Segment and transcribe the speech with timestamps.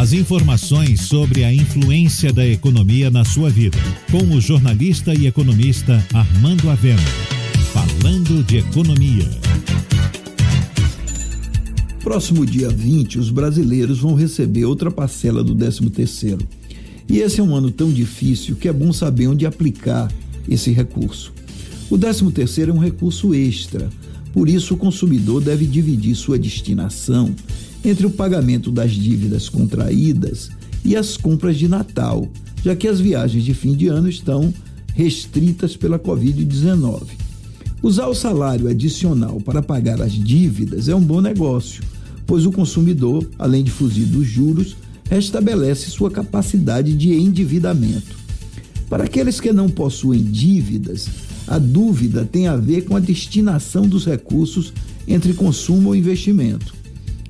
[0.00, 3.76] As informações sobre a influência da economia na sua vida,
[4.10, 7.02] com o jornalista e economista Armando Avena.
[7.70, 9.28] Falando de economia.
[12.02, 16.40] Próximo dia 20, os brasileiros vão receber outra parcela do 13º.
[17.06, 20.10] E esse é um ano tão difícil que é bom saber onde aplicar
[20.48, 21.30] esse recurso.
[21.90, 23.90] O 13º é um recurso extra,
[24.32, 27.34] por isso o consumidor deve dividir sua destinação
[27.84, 30.50] entre o pagamento das dívidas contraídas
[30.84, 32.28] e as compras de Natal,
[32.62, 34.52] já que as viagens de fim de ano estão
[34.94, 37.02] restritas pela Covid-19.
[37.82, 41.82] Usar o salário adicional para pagar as dívidas é um bom negócio,
[42.26, 44.76] pois o consumidor, além de fugir dos juros,
[45.08, 48.18] restabelece sua capacidade de endividamento.
[48.88, 51.08] Para aqueles que não possuem dívidas,
[51.50, 54.72] a dúvida tem a ver com a destinação dos recursos
[55.06, 56.72] entre consumo ou investimento.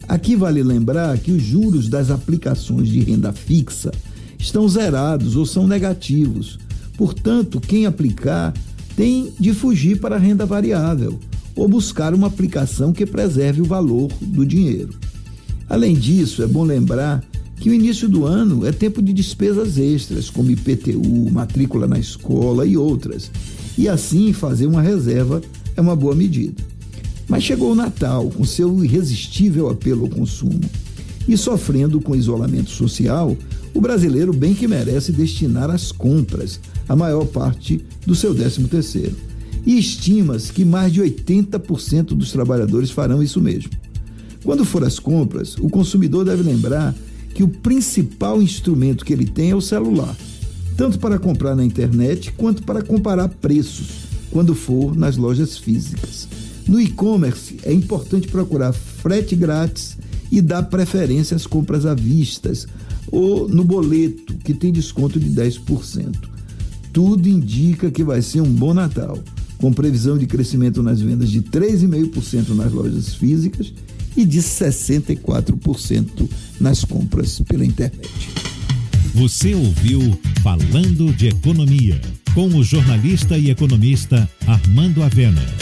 [0.06, 3.90] Aqui vale lembrar que os juros das aplicações de renda fixa
[4.38, 6.58] estão zerados ou são negativos.
[6.98, 8.52] Portanto, quem aplicar
[8.94, 11.18] tem de fugir para a renda variável
[11.56, 14.94] ou buscar uma aplicação que preserve o valor do dinheiro.
[15.66, 17.24] Além disso, é bom lembrar
[17.60, 22.66] que o início do ano é tempo de despesas extras, como IPTU, matrícula na escola
[22.66, 23.30] e outras,
[23.76, 25.42] e assim fazer uma reserva
[25.76, 26.62] é uma boa medida.
[27.28, 30.60] Mas chegou o Natal, com seu irresistível apelo ao consumo.
[31.28, 33.36] E sofrendo com isolamento social,
[33.74, 39.14] o brasileiro bem que merece destinar às compras a maior parte do seu 13 terceiro.
[39.64, 43.70] E estima-se que mais de 80% dos trabalhadores farão isso mesmo.
[44.42, 46.94] Quando for às compras, o consumidor deve lembrar
[47.34, 50.16] que o principal instrumento que ele tem é o celular,
[50.76, 56.28] tanto para comprar na internet quanto para comparar preços quando for nas lojas físicas.
[56.66, 59.96] No e-commerce, é importante procurar frete grátis
[60.30, 62.66] e dar preferência às compras à vistas
[63.10, 66.14] ou no boleto, que tem desconto de 10%.
[66.92, 69.18] Tudo indica que vai ser um bom Natal,
[69.60, 73.72] com previsão de crescimento nas vendas de 3,5% nas lojas físicas
[74.16, 76.28] e de 64%
[76.58, 78.10] nas compras pela internet.
[79.14, 82.00] Você ouviu Falando de Economia,
[82.34, 85.59] com o jornalista e economista Armando Avena.